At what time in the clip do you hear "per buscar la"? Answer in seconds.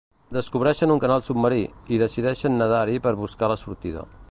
3.07-3.63